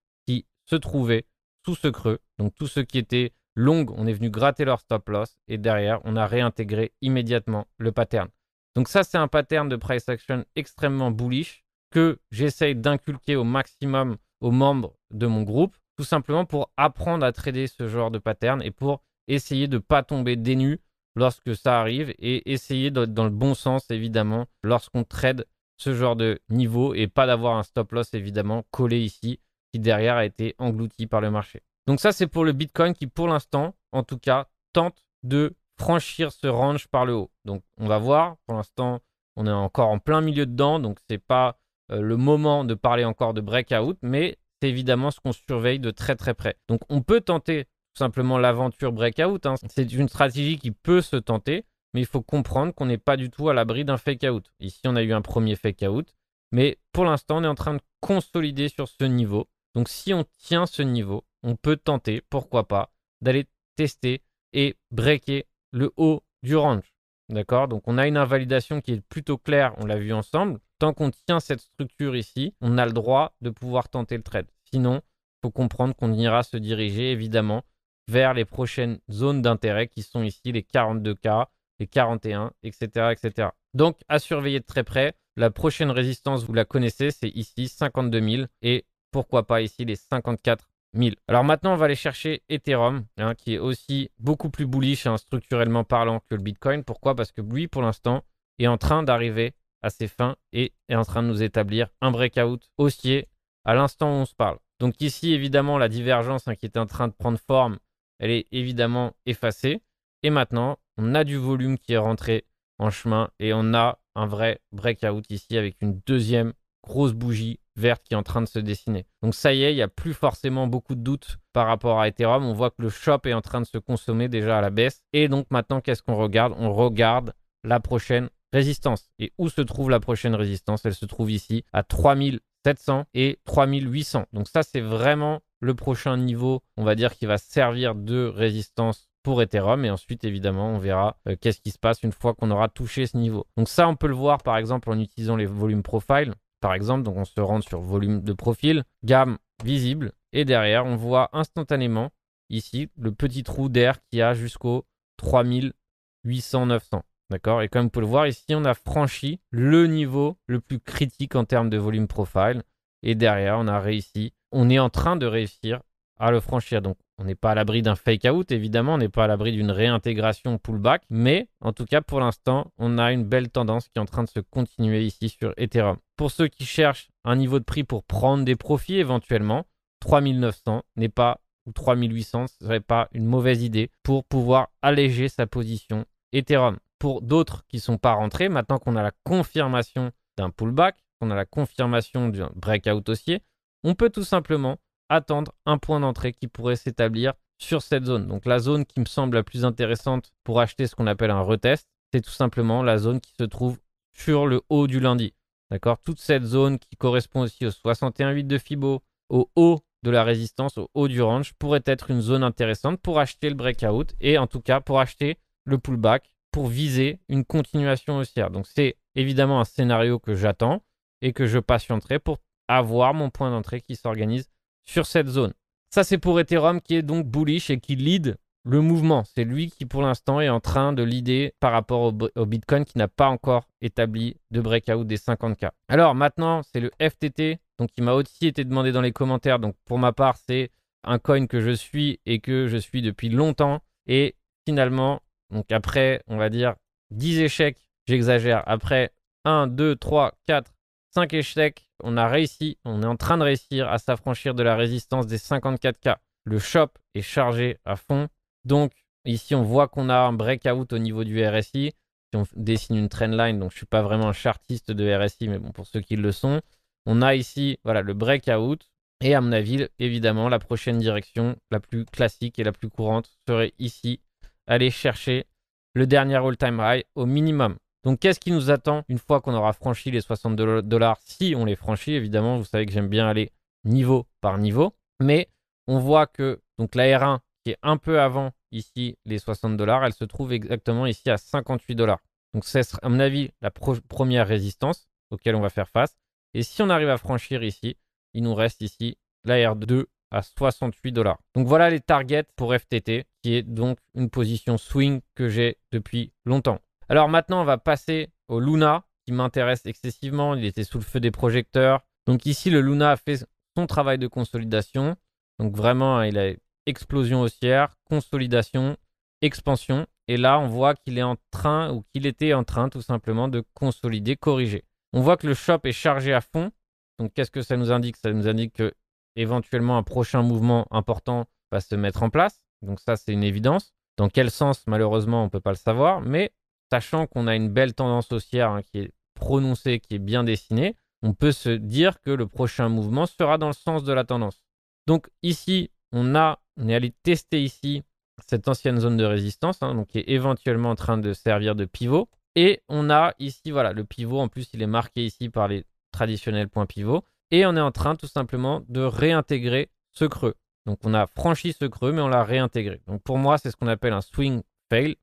se 0.66 0.76
trouvait 0.76 1.26
sous 1.66 1.76
ce 1.76 1.88
creux. 1.88 2.20
Donc 2.38 2.54
tous 2.56 2.68
ceux 2.68 2.84
qui 2.84 2.98
étaient 2.98 3.34
longs, 3.56 3.86
on 3.96 4.08
est 4.08 4.14
venu 4.14 4.30
gratter 4.30 4.66
leur 4.66 4.80
stop 4.80 5.10
loss. 5.10 5.38
Et 5.48 5.58
derrière, 5.58 6.00
on 6.04 6.16
a 6.16 6.28
réintégré 6.28 6.94
immédiatement 7.02 7.68
le 7.78 7.92
pattern. 7.92 8.30
Donc 8.76 8.90
ça, 8.90 9.04
c'est 9.04 9.18
un 9.18 9.28
pattern 9.28 9.70
de 9.70 9.76
price 9.76 10.10
action 10.10 10.46
extrêmement 10.56 11.12
bullish 11.12 11.64
que 11.92 12.20
j'essaye 12.32 12.76
d'inculquer 12.76 13.36
au 13.36 13.44
maximum 13.44 14.18
aux 14.42 14.52
membres 14.52 14.98
de 15.12 15.28
mon 15.28 15.44
groupe, 15.44 15.78
tout 15.96 16.04
simplement 16.04 16.46
pour 16.46 16.72
apprendre 16.76 17.26
à 17.26 17.32
trader 17.32 17.68
ce 17.68 17.88
genre 17.88 18.12
de 18.12 18.20
pattern 18.20 18.62
et 18.62 18.72
pour 18.72 19.02
essayer 19.28 19.68
de 19.68 19.78
ne 19.78 19.82
pas 19.82 20.04
tomber 20.04 20.36
dénu 20.36 20.82
lorsque 21.16 21.56
ça 21.56 21.80
arrive 21.80 22.14
et 22.20 22.52
essayer 22.52 22.92
d'être 22.92 23.14
dans 23.14 23.24
le 23.24 23.30
bon 23.30 23.56
sens 23.56 23.90
évidemment 23.90 24.46
lorsqu'on 24.62 25.04
trade 25.04 25.46
ce 25.78 25.94
genre 25.94 26.16
de 26.16 26.40
niveau 26.50 26.94
et 26.94 27.08
pas 27.08 27.26
d'avoir 27.26 27.58
un 27.58 27.64
stop 27.64 27.94
loss 27.94 28.14
évidemment 28.14 28.66
collé 28.72 29.00
ici 29.00 29.40
derrière 29.80 30.16
a 30.16 30.26
été 30.26 30.56
englouti 30.58 31.08
par 31.08 31.22
le 31.22 31.32
marché. 31.32 31.62
Donc 31.88 32.00
ça 32.00 32.12
c'est 32.12 32.28
pour 32.28 32.46
le 32.46 32.52
Bitcoin 32.52 32.94
qui 32.94 33.08
pour 33.08 33.28
l'instant 33.28 33.76
en 33.92 34.04
tout 34.04 34.18
cas 34.18 34.48
tente 34.74 35.06
de 35.24 35.56
franchir 35.78 36.32
ce 36.32 36.48
range 36.48 36.88
par 36.88 37.06
le 37.06 37.14
haut. 37.14 37.32
Donc 37.46 37.64
on 37.78 37.88
va 37.88 37.98
voir, 37.98 38.38
pour 38.46 38.56
l'instant 38.56 39.02
on 39.36 39.48
est 39.48 39.52
encore 39.52 39.90
en 39.90 40.00
plein 40.00 40.22
milieu 40.22 40.46
dedans 40.46 40.80
donc 40.80 41.00
c'est 41.10 41.18
pas 41.18 41.58
euh, 41.92 42.02
le 42.02 42.18
moment 42.18 42.64
de 42.64 42.74
parler 42.74 43.06
encore 43.06 43.34
de 43.34 43.42
breakout 43.42 43.98
mais 44.02 44.38
c'est 44.62 44.70
évidemment 44.70 45.12
ce 45.12 45.20
qu'on 45.20 45.34
surveille 45.34 45.80
de 45.80 45.92
très 45.92 46.16
très 46.16 46.34
près. 46.34 46.56
Donc 46.68 46.82
on 46.90 47.02
peut 47.02 47.22
tenter 47.22 47.68
simplement 47.98 48.38
l'aventure 48.38 48.92
breakout. 48.92 49.46
Hein. 49.46 49.56
C'est 49.70 49.92
une 49.94 50.10
stratégie 50.10 50.58
qui 50.58 50.72
peut 50.72 51.02
se 51.02 51.16
tenter, 51.16 51.66
mais 51.94 52.02
il 52.02 52.06
faut 52.06 52.22
comprendre 52.22 52.74
qu'on 52.74 52.86
n'est 52.86 52.98
pas 52.98 53.18
du 53.18 53.30
tout 53.30 53.50
à 53.50 53.54
l'abri 53.54 53.86
d'un 53.86 53.98
fake 53.98 54.26
out. 54.30 54.52
Ici, 54.60 54.82
on 54.86 54.96
a 54.96 55.04
eu 55.04 55.14
un 55.14 55.22
premier 55.22 55.56
fake 55.56 55.84
out, 55.88 56.14
mais 56.52 56.78
pour 56.92 57.06
l'instant, 57.06 57.38
on 57.38 57.44
est 57.44 57.48
en 57.48 57.56
train 57.56 57.76
de 57.76 57.82
consolider 58.02 58.70
sur 58.70 58.88
ce 58.88 59.06
niveau. 59.06 59.48
Donc, 59.76 59.90
si 59.90 60.14
on 60.14 60.26
tient 60.40 60.66
ce 60.66 60.82
niveau, 60.82 61.26
on 61.44 61.56
peut 61.56 61.78
tenter, 61.78 62.22
pourquoi 62.30 62.68
pas, 62.68 62.92
d'aller 63.22 63.48
tester 63.76 64.24
et 64.54 64.78
breaker 64.92 65.46
le 65.72 65.92
haut 65.98 66.24
du 66.44 66.56
range. 66.56 66.94
D'accord? 67.30 67.68
Donc, 67.68 67.84
on 67.86 67.98
a 67.98 68.08
une 68.08 68.18
invalidation 68.18 68.82
qui 68.82 68.94
est 68.94 69.02
plutôt 69.02 69.38
claire, 69.38 69.74
on 69.78 69.86
l'a 69.86 69.98
vu 69.98 70.14
ensemble. 70.14 70.60
Tant 70.80 70.94
qu'on 70.94 71.12
tient 71.12 71.40
cette 71.40 71.62
structure 71.62 72.16
ici, 72.16 72.54
on 72.62 72.78
a 72.78 72.86
le 72.86 72.94
droit 72.94 73.36
de 73.42 73.50
pouvoir 73.50 73.90
tenter 73.90 74.18
le 74.18 74.24
trade. 74.24 74.48
Sinon, 74.72 75.02
il 75.04 75.48
faut 75.48 75.52
comprendre 75.52 75.96
qu'on 75.96 76.14
ira 76.14 76.44
se 76.44 76.58
diriger 76.58 77.12
évidemment 77.12 77.64
vers 78.08 78.34
les 78.34 78.46
prochaines 78.46 79.00
zones 79.10 79.42
d'intérêt 79.42 79.88
qui 79.88 80.04
sont 80.04 80.24
ici 80.24 80.52
les 80.52 80.62
42K, 80.62 81.46
les 81.80 81.88
41, 81.88 82.52
etc., 82.64 83.12
etc. 83.12 83.50
Donc 83.74 84.00
à 84.08 84.20
surveiller 84.20 84.60
de 84.60 84.66
très 84.66 84.84
près. 84.84 85.16
La 85.38 85.50
prochaine 85.50 85.92
résistance, 85.92 86.46
vous 86.46 86.54
la 86.54 86.64
connaissez, 86.64 87.12
c'est 87.12 87.30
ici 87.30 87.68
52 87.68 88.22
000 88.22 88.44
et 88.62 88.86
pourquoi 89.16 89.48
pas 89.48 89.62
ici 89.62 89.86
les 89.86 89.96
54 89.96 90.68
000. 90.94 91.16
Alors 91.30 91.46
maintenant, 91.46 91.72
on 91.72 91.78
va 91.78 91.86
aller 91.86 91.96
chercher 91.96 92.44
Ethereum, 92.50 93.06
hein, 93.18 93.34
qui 93.34 93.54
est 93.54 93.60
aussi 93.60 94.12
beaucoup 94.20 94.50
plus 94.50 94.66
bullish 94.66 95.08
hein, 95.08 95.16
structurellement 95.16 95.86
parlant 95.86 96.20
que 96.20 96.36
le 96.36 96.42
Bitcoin. 96.42 96.84
Pourquoi? 96.84 97.16
Parce 97.16 97.32
que 97.32 97.40
lui, 97.40 97.70
pour 97.70 97.82
l'instant, 97.82 98.26
est 98.60 98.68
en 98.68 98.78
train 98.78 99.04
d'arriver 99.04 99.54
à 99.82 99.90
ses 99.90 100.10
fins 100.10 100.36
et 100.52 100.74
est 100.90 100.96
en 100.96 101.06
train 101.06 101.24
de 101.24 101.30
nous 101.30 101.42
établir 101.42 101.88
un 102.02 102.12
breakout 102.12 102.60
haussier 102.78 103.30
à 103.64 103.74
l'instant 103.74 104.10
où 104.10 104.22
on 104.24 104.26
se 104.26 104.36
parle. 104.36 104.58
Donc 104.82 105.00
ici, 105.00 105.34
évidemment, 105.34 105.78
la 105.78 105.88
divergence 105.88 106.50
hein, 106.50 106.56
qui 106.56 106.66
est 106.66 106.76
en 106.76 106.86
train 106.86 107.08
de 107.08 107.14
prendre 107.14 107.40
forme 107.40 107.80
elle 108.20 108.32
est 108.32 108.48
évidemment 108.52 109.14
effacée. 109.26 109.82
Et 110.24 110.30
maintenant, 110.30 110.78
on 110.98 111.16
a 111.16 111.24
du 111.24 111.38
volume 111.38 111.78
qui 111.78 111.94
est 111.94 111.98
rentré 111.98 112.44
en 112.80 112.90
chemin 112.90 113.30
et 113.40 113.54
on 113.54 113.74
a 113.74 114.00
un 114.16 114.28
vrai 114.28 114.60
breakout 114.72 115.24
ici 115.30 115.58
avec 115.58 115.82
une 115.82 116.00
deuxième 116.06 116.54
grosse 116.86 117.14
bougie 117.14 117.60
verte 117.76 118.04
qui 118.04 118.14
est 118.14 118.18
en 118.18 118.24
train 118.24 118.42
de 118.42 118.48
se 118.48 118.60
dessiner. 118.60 119.06
Donc 119.22 119.36
ça 119.36 119.54
y 119.54 119.64
est, 119.64 119.74
il 119.74 119.76
n'y 119.76 119.82
a 119.82 119.88
plus 119.88 120.14
forcément 120.14 120.68
beaucoup 120.68 120.96
de 120.96 121.02
doutes 121.02 121.40
par 121.52 121.68
rapport 121.68 122.00
à 122.00 122.08
Ethereum. 122.08 122.46
On 122.46 122.54
voit 122.54 122.70
que 122.70 122.82
le 122.82 122.90
shop 122.90 123.20
est 123.26 123.34
en 123.34 123.42
train 123.42 123.62
de 123.62 123.66
se 123.66 123.78
consommer 123.78 124.30
déjà 124.30 124.58
à 124.58 124.62
la 124.62 124.70
baisse. 124.70 125.02
Et 125.14 125.28
donc 125.28 125.48
maintenant, 125.50 125.82
qu'est-ce 125.82 126.04
qu'on 126.04 126.16
regarde? 126.16 126.54
On 126.58 126.74
regarde 126.74 127.34
la 127.64 127.80
prochaine 127.80 128.30
résistance. 128.54 129.10
Et 129.20 129.34
où 129.38 129.50
se 129.50 129.62
trouve 129.62 129.90
la 129.90 130.00
prochaine 130.00 130.36
résistance? 130.36 130.86
Elle 130.86 130.96
se 130.96 131.06
trouve 131.06 131.32
ici 131.32 131.66
à 131.74 131.84
3700 131.84 133.06
et 133.14 133.40
3800. 133.46 134.26
Donc 134.32 134.48
ça, 134.48 134.64
c'est 134.64 134.82
vraiment 134.82 135.42
le 135.60 135.74
prochain 135.74 136.18
niveau, 136.18 136.62
on 136.78 136.84
va 136.84 136.96
dire, 136.96 137.16
qui 137.16 137.26
va 137.26 137.38
servir 137.38 137.96
de 137.96 138.26
résistance 138.26 139.10
pour 139.24 139.42
Ethereum. 139.42 139.84
Et 139.84 139.90
ensuite, 139.90 140.24
évidemment, 140.24 140.70
on 140.70 140.78
verra 140.78 141.18
euh, 141.28 141.36
qu'est-ce 141.40 141.60
qui 141.60 141.72
se 141.72 141.80
passe 141.80 142.04
une 142.04 142.12
fois 142.12 142.34
qu'on 142.34 142.52
aura 142.52 142.70
touché 142.70 143.08
ce 143.08 143.18
niveau. 143.18 143.46
Donc 143.58 143.68
ça, 143.68 143.88
on 143.90 143.96
peut 143.96 144.08
le 144.08 144.14
voir, 144.14 144.44
par 144.44 144.58
exemple, 144.58 144.90
en 144.90 145.00
utilisant 145.00 145.36
les 145.36 145.48
volumes 145.48 145.84
profile. 145.84 146.34
Par 146.62 146.74
exemple, 146.74 147.04
donc 147.04 147.18
on 147.18 147.26
se 147.26 147.40
rend 147.40 147.62
sur 147.62 147.82
volume 147.82 148.22
de 148.22 148.34
profil, 148.34 148.84
gamme 149.04 149.38
visible. 149.64 150.12
Et 150.34 150.46
derrière, 150.46 150.86
on 150.86 150.96
voit 150.96 151.30
instantanément 151.34 152.12
ici 152.50 152.90
le 152.98 153.12
petit 153.12 153.44
trou 153.44 153.70
d'air 153.70 154.00
qui 154.12 154.22
a 154.22 154.34
jusqu'au 154.34 154.86
3800-900. 155.22 157.02
D'accord? 157.32 157.62
Et 157.62 157.70
comme 157.70 157.86
vous 157.86 157.90
pouvez 157.90 158.06
le 158.06 158.10
voir 158.10 158.28
ici, 158.28 158.54
on 158.54 158.66
a 158.66 158.74
franchi 158.74 159.40
le 159.50 159.88
niveau 159.88 160.38
le 160.46 160.60
plus 160.60 160.80
critique 160.80 161.36
en 161.36 161.46
termes 161.46 161.70
de 161.70 161.78
volume 161.78 162.08
profile. 162.08 162.64
Et 163.02 163.16
derrière, 163.16 163.58
on 163.60 163.68
a 163.68 163.80
réussi 163.80 164.34
on 164.56 164.70
est 164.70 164.80
en 164.80 164.90
train 164.90 165.18
de 165.18 165.26
réussir 165.26 165.82
à 166.18 166.32
le 166.32 166.40
franchir. 166.40 166.82
Donc, 166.82 166.98
on 167.18 167.24
n'est 167.24 167.36
pas 167.36 167.52
à 167.52 167.56
l'abri 167.56 167.82
d'un 167.82 167.96
fake 167.96 168.26
out, 168.26 168.52
évidemment, 168.52 168.96
on 168.96 168.98
n'est 168.98 169.10
pas 169.10 169.24
à 169.24 169.28
l'abri 169.28 169.54
d'une 169.54 169.72
réintégration 169.72 170.58
pullback, 170.58 171.04
mais 171.10 171.48
en 171.62 171.72
tout 171.72 171.86
cas, 171.86 172.02
pour 172.02 172.20
l'instant, 172.20 172.72
on 172.78 172.98
a 172.98 173.14
une 173.14 173.24
belle 173.24 173.50
tendance 173.50 173.88
qui 173.88 173.98
est 173.98 174.02
en 174.02 174.06
train 174.06 174.24
de 174.24 174.30
se 174.30 174.42
continuer 174.42 175.04
ici 175.06 175.30
sur 175.30 175.54
Ethereum. 175.58 175.98
Pour 176.18 176.32
ceux 176.32 176.48
qui 176.48 176.66
cherchent 176.66 177.10
un 177.24 177.38
niveau 177.38 177.60
de 177.60 177.64
prix 177.64 177.84
pour 177.84 178.04
prendre 178.04 178.44
des 178.44 178.56
profits 178.56 178.98
éventuellement, 178.98 179.66
3900 180.02 180.84
n'est 180.98 181.10
pas, 181.10 181.40
ou 181.66 181.72
3800, 181.72 182.48
ce 182.48 182.66
serait 182.66 182.82
pas 182.82 183.08
une 183.14 183.26
mauvaise 183.26 183.64
idée 183.64 183.92
pour 184.04 184.26
pouvoir 184.26 184.70
alléger 184.82 185.30
sa 185.30 185.48
position 185.48 186.06
Ethereum. 186.34 186.78
Pour 187.00 187.22
d'autres 187.22 187.66
qui 187.68 187.78
ne 187.78 187.82
sont 187.82 187.98
pas 187.98 188.14
rentrés, 188.14 188.50
maintenant 188.50 188.78
qu'on 188.78 188.96
a 188.96 189.04
la 189.04 189.12
confirmation 189.24 190.12
d'un 190.38 190.50
pullback, 190.50 190.98
qu'on 191.20 191.32
a 191.32 191.36
la 191.36 191.46
confirmation 191.46 192.30
d'un 192.30 192.52
breakout 192.56 193.08
haussier, 193.08 193.42
on 193.84 193.96
peut 193.96 194.10
tout 194.10 194.24
simplement 194.24 194.78
attendre 195.10 195.54
un 195.66 195.78
point 195.78 196.00
d'entrée 196.00 196.34
qui 196.34 196.48
pourrait 196.48 196.76
s'établir 196.76 197.34
sur 197.58 197.82
cette 197.82 198.06
zone. 198.06 198.28
Donc 198.28 198.46
la 198.46 198.60
zone 198.60 198.86
qui 198.86 199.00
me 199.00 199.06
semble 199.06 199.38
la 199.38 199.44
plus 199.44 199.66
intéressante 199.66 200.32
pour 200.44 200.60
acheter 200.60 200.88
ce 200.88 200.96
qu'on 200.96 201.08
appelle 201.08 201.32
un 201.32 201.42
retest, 201.42 201.88
c'est 202.14 202.22
tout 202.22 202.32
simplement 202.32 202.84
la 202.84 202.98
zone 202.98 203.22
qui 203.22 203.34
se 203.38 203.44
trouve 203.44 203.80
sur 204.14 204.48
le 204.48 204.62
haut 204.70 204.88
du 204.88 205.00
lundi. 205.00 205.34
D'accord? 205.72 205.98
Toute 206.00 206.20
cette 206.20 206.44
zone 206.44 206.80
qui 206.80 206.96
correspond 206.96 207.42
aussi 207.42 207.66
au 207.66 207.70
61,8 207.70 208.48
de 208.48 208.58
Fibo, 208.58 209.02
au 209.30 209.50
haut 209.56 209.80
de 210.04 210.12
la 210.12 210.24
résistance, 210.24 210.78
au 210.78 210.90
haut 210.94 211.08
du 211.08 211.22
range, 211.22 211.54
pourrait 211.54 211.84
être 211.86 212.12
une 212.12 212.22
zone 212.22 212.44
intéressante 212.44 213.00
pour 213.02 213.20
acheter 213.20 213.50
le 213.50 213.56
breakout 213.56 214.14
et 214.22 214.38
en 214.38 214.48
tout 214.48 214.62
cas 214.62 214.80
pour 214.80 215.00
acheter 215.00 215.40
le 215.66 215.78
pullback 215.80 216.32
pour 216.52 216.68
viser 216.68 217.20
une 217.28 217.44
continuation 217.44 218.18
haussière. 218.18 218.52
Donc 218.52 218.68
c'est 218.68 218.98
évidemment 219.16 219.60
un 219.60 219.66
scénario 219.66 220.20
que 220.20 220.36
j'attends 220.36 220.84
et 221.22 221.34
que 221.34 221.48
je 221.48 221.60
patienterai 221.60 222.20
pour 222.20 222.38
avoir 222.68 223.14
mon 223.14 223.30
point 223.30 223.50
d'entrée 223.50 223.82
qui 223.82 223.96
s'organise 223.96 224.50
sur 224.86 225.06
cette 225.06 225.28
zone. 225.28 225.54
Ça, 225.90 226.04
c'est 226.04 226.18
pour 226.18 226.40
Ethereum 226.40 226.82
qui 226.82 226.96
est 226.96 227.02
donc 227.02 227.26
bullish 227.26 227.70
et 227.70 227.80
qui 227.80 227.96
lead 227.96 228.38
le 228.64 228.82
mouvement. 228.82 229.24
C'est 229.24 229.44
lui 229.44 229.70
qui, 229.70 229.86
pour 229.86 230.02
l'instant, 230.02 230.42
est 230.42 230.50
en 230.50 230.60
train 230.60 230.92
de 230.92 231.04
l'idée 231.04 231.54
par 231.60 231.72
rapport 231.72 232.14
au, 232.36 232.46
Bitcoin 232.46 232.84
qui 232.84 232.98
n'a 232.98 233.08
pas 233.08 233.28
encore 233.28 233.70
établi 233.82 234.38
de 234.52 234.60
breakout 234.60 235.06
des 235.06 235.18
50K. 235.18 235.70
Alors 235.88 236.16
maintenant, 236.16 236.62
c'est 236.64 236.80
le 236.80 236.92
FTT. 237.00 237.60
Donc, 237.78 237.90
il 237.98 238.04
m'a 238.04 238.14
aussi 238.14 238.48
été 238.48 238.64
demandé 238.66 238.92
dans 238.92 239.02
les 239.02 239.12
commentaires. 239.12 239.60
Donc, 239.60 239.76
pour 239.86 240.00
ma 240.00 240.12
part, 240.12 240.38
c'est 240.38 240.72
un 241.04 241.20
coin 241.20 241.46
que 241.46 241.62
je 241.62 241.72
suis 241.72 242.20
et 242.26 242.40
que 242.40 242.68
je 242.68 242.78
suis 242.78 243.02
depuis 243.02 243.30
longtemps. 243.30 243.82
Et 244.08 244.36
finalement, 244.68 245.22
donc 245.52 245.72
après, 245.72 246.22
on 246.28 246.38
va 246.38 246.50
dire 246.50 246.76
10 247.12 247.42
échecs, 247.42 247.78
j'exagère. 248.08 248.64
Après 248.66 249.12
1, 249.46 249.68
2, 249.68 249.96
3, 249.96 250.34
4, 250.48 250.74
5 251.16 251.34
échecs, 251.34 251.88
on 252.04 252.18
a 252.18 252.28
réussi, 252.28 252.78
on 252.84 253.02
est 253.02 253.06
en 253.06 253.16
train 253.16 253.38
de 253.38 253.44
réussir 253.44 253.88
à 253.90 254.00
s'affranchir 254.00 254.54
de 254.54 254.64
la 254.64 254.76
résistance 254.76 255.28
des 255.28 255.38
54K. 255.38 256.18
Le 256.44 256.60
shop 256.60 256.90
est 257.14 257.22
chargé 257.22 257.78
à 257.86 257.96
fond. 257.96 258.28
Donc 258.66 258.92
ici, 259.24 259.56
on 259.56 259.64
voit 259.64 259.88
qu'on 259.88 260.10
a 260.10 260.18
un 260.18 260.34
breakout 260.34 260.92
au 260.92 260.98
niveau 260.98 261.24
du 261.24 261.42
RSI. 261.46 261.94
Si 261.94 262.36
on 262.36 262.44
dessine 262.58 262.98
une 262.98 263.08
trendline, 263.08 263.60
donc 263.60 263.72
je 263.72 263.76
ne 263.76 263.78
suis 263.78 263.86
pas 263.86 264.02
vraiment 264.02 264.28
un 264.28 264.34
chartiste 264.34 264.92
de 264.92 265.16
RSI, 265.16 265.48
mais 265.48 265.58
bon, 265.58 265.72
pour 265.72 265.88
ceux 265.88 266.02
qui 266.02 266.18
le 266.18 266.34
sont, 266.34 266.60
on 267.06 267.22
a 267.22 267.34
ici 267.34 267.80
voilà, 267.86 268.02
le 268.02 268.14
breakout. 268.14 268.86
Et 269.22 269.34
à 269.34 269.40
mon 269.40 269.54
avis, 269.54 269.88
évidemment, 270.00 270.50
la 270.50 270.60
prochaine 270.60 270.98
direction, 270.98 271.56
la 271.72 271.80
plus 271.80 272.04
classique 272.04 272.60
et 272.60 272.66
la 272.66 272.74
plus 272.74 272.90
courante, 272.90 273.32
serait 273.48 273.74
ici, 273.80 274.20
aller 274.68 274.92
chercher 274.92 275.46
le 275.94 276.08
dernier 276.08 276.36
all-time 276.36 276.82
high 276.84 277.06
au 277.16 277.26
minimum. 277.26 277.78
Donc, 278.06 278.20
qu'est-ce 278.20 278.40
qui 278.40 278.52
nous 278.52 278.72
attend 278.72 279.04
une 279.10 279.18
fois 279.18 279.42
qu'on 279.42 279.54
aura 279.54 279.74
franchi 279.74 280.12
les 280.12 280.22
62 280.22 280.84
dollars? 280.84 281.18
Si 281.22 281.56
on 281.58 281.66
les 281.66 281.76
franchit, 281.76 282.14
évidemment, 282.14 282.58
vous 282.58 282.66
savez 282.66 282.86
que 282.86 282.92
j'aime 282.92 283.10
bien 283.10 283.28
aller 283.28 283.52
niveau 283.84 284.28
par 284.42 284.58
niveau. 284.58 284.96
Mais 285.20 285.50
on 285.88 286.00
voit 286.00 286.28
que 286.28 286.62
donc 286.78 286.96
la 286.96 287.06
R1 287.06 287.40
qui 287.64 287.72
est 287.72 287.78
un 287.82 287.98
peu 287.98 288.20
avant 288.20 288.52
ici 288.72 289.18
les 289.26 289.40
60 289.40 289.78
dollars, 289.78 290.06
elle 290.06 290.14
se 290.14 290.26
trouve 290.26 290.54
exactement 290.54 291.06
ici 291.06 291.30
à 291.30 291.38
58 291.38 291.96
dollars. 291.96 292.20
Donc 292.54 292.66
c'est 292.66 292.84
à 293.02 293.10
mon 293.10 293.20
avis 293.20 293.52
la 293.62 293.72
première 293.72 294.48
résistance 294.48 295.08
auquel 295.32 295.56
on 295.56 295.62
va 295.62 295.70
faire 295.70 295.90
face. 295.90 296.16
Et 296.54 296.64
si 296.64 296.82
on 296.82 296.90
arrive 296.90 297.10
à 297.10 297.18
franchir 297.18 297.64
ici, 297.64 297.98
il 298.34 298.44
nous 298.44 298.56
reste 298.56 298.82
ici 298.82 299.18
la 299.44 299.56
R2 299.56 300.06
à 300.32 300.42
68 300.42 301.12
dollars. 301.12 301.40
Donc 301.54 301.68
voilà 301.68 301.90
les 301.90 302.02
targets 302.02 302.46
pour 302.56 302.76
FTT, 302.76 303.26
qui 303.42 303.56
est 303.56 303.64
donc 303.64 303.98
une 304.14 304.30
position 304.30 304.78
swing 304.78 305.22
que 305.36 305.50
j'ai 305.50 305.78
depuis 305.92 306.34
longtemps. 306.46 306.80
Alors 307.10 307.30
maintenant, 307.30 307.62
on 307.62 307.66
va 307.66 307.78
passer 307.78 308.30
au 308.48 308.60
Luna, 308.60 309.04
qui 309.26 309.32
m'intéresse 309.32 309.86
excessivement. 309.86 310.56
Il 310.56 310.66
était 310.66 310.84
sous 310.84 310.98
le 310.98 311.04
feu 311.04 311.20
des 311.20 311.32
projecteurs. 311.32 312.02
Donc 312.28 312.46
ici, 312.46 312.70
le 312.70 312.82
Luna 312.82 313.12
a 313.12 313.18
fait 313.18 313.46
son 313.76 313.88
travail 313.88 314.18
de 314.18 314.28
consolidation. 314.28 315.16
Donc 315.60 315.76
vraiment, 315.76 316.22
il 316.22 316.38
a 316.38 316.54
explosion 316.86 317.42
haussière, 317.42 317.96
consolidation, 318.06 318.98
expansion. 319.42 320.08
Et 320.28 320.38
là, 320.38 320.60
on 320.60 320.68
voit 320.68 320.96
qu'il 320.96 321.18
est 321.18 321.24
en 321.24 321.36
train, 321.52 321.92
ou 321.92 322.04
qu'il 322.14 322.26
était 322.26 322.54
en 322.54 322.64
train 322.64 322.90
tout 322.90 323.02
simplement 323.02 323.48
de 323.48 323.64
consolider, 323.74 324.36
corriger. 324.36 324.84
On 325.14 325.22
voit 325.22 325.38
que 325.38 325.48
le 325.48 325.54
shop 325.54 325.80
est 325.84 325.92
chargé 325.92 326.34
à 326.34 326.42
fond. 326.42 326.72
Donc 327.20 327.34
qu'est-ce 327.34 327.52
que 327.52 327.62
ça 327.62 327.78
nous 327.78 327.92
indique? 327.92 328.18
Ça 328.18 328.34
nous 328.34 328.48
indique 328.48 328.74
que 328.74 328.94
éventuellement 329.36 329.98
un 329.98 330.04
prochain 330.04 330.42
mouvement 330.42 330.88
important 330.92 331.46
va 331.72 331.80
se 331.80 331.96
mettre 331.96 332.24
en 332.24 332.30
place. 332.30 332.60
Donc 332.82 333.00
ça, 333.00 333.16
c'est 333.16 333.34
une 333.34 333.44
évidence. 333.44 333.94
Dans 334.18 334.30
quel 334.30 334.50
sens, 334.50 334.84
malheureusement, 334.88 335.42
on 335.42 335.46
ne 335.46 335.50
peut 335.50 335.60
pas 335.60 335.72
le 335.72 335.78
savoir. 335.78 336.22
Mais 336.22 336.52
sachant 336.96 337.28
qu'on 337.28 337.48
a 337.48 337.56
une 337.56 337.68
belle 337.68 337.94
tendance 337.94 338.32
haussière 338.32 338.70
hein, 338.72 338.82
qui 338.82 339.00
est 339.00 339.12
prononcée, 339.34 340.00
qui 340.00 340.16
est 340.16 340.20
bien 340.20 340.46
dessinée, 340.46 340.96
on 341.22 341.34
peut 341.34 341.52
se 341.52 341.70
dire 341.70 342.22
que 342.22 342.32
le 342.32 342.48
prochain 342.48 342.88
mouvement 342.88 343.26
sera 343.26 343.58
dans 343.58 343.68
le 343.68 343.74
sens 343.74 344.06
de 344.06 344.14
la 344.14 344.24
tendance. 344.24 344.62
Donc 345.06 345.28
ici, 345.44 345.92
on, 346.14 346.36
a, 346.36 346.60
on 346.78 346.88
est 346.88 346.96
allé 346.96 347.12
tester 347.12 347.62
ici 347.62 348.04
cette 348.48 348.70
ancienne 348.70 349.00
zone 349.02 349.18
de 349.18 349.26
résistance, 349.26 349.80
hein, 349.82 349.94
donc 349.94 350.08
qui 350.08 350.20
est 350.20 350.30
éventuellement 350.30 350.92
en 350.92 350.96
train 350.96 351.18
de 351.18 351.34
servir 351.34 351.76
de 351.76 351.84
pivot. 351.84 352.30
Et 352.56 352.82
on 352.88 353.10
a 353.10 353.34
ici, 353.40 353.72
voilà, 353.72 353.92
le 353.92 354.06
pivot, 354.06 354.40
en 354.40 354.48
plus, 354.48 354.70
il 354.74 354.82
est 354.82 354.88
marqué 354.88 355.26
ici 355.26 355.50
par 355.50 355.68
les 355.68 355.84
traditionnels 356.14 356.70
points 356.70 356.86
pivots. 356.86 357.26
Et 357.52 357.66
on 357.66 357.76
est 357.76 357.82
en 357.82 357.92
train 357.92 358.16
tout 358.16 358.28
simplement 358.28 358.84
de 358.88 359.02
réintégrer 359.02 359.90
ce 360.12 360.24
creux. 360.24 360.56
Donc 360.86 361.00
on 361.04 361.14
a 361.14 361.28
franchi 361.28 361.74
ce 361.74 361.84
creux, 361.84 362.14
mais 362.14 362.22
on 362.22 362.30
l'a 362.30 362.46
réintégré. 362.46 363.02
Donc 363.06 363.22
pour 363.22 363.38
moi, 363.38 363.58
c'est 363.58 363.70
ce 363.70 363.76
qu'on 363.76 363.88
appelle 363.88 364.14
un 364.14 364.22
swing 364.22 364.62
fail. 364.90 365.18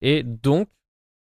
Et 0.00 0.22
donc, 0.22 0.68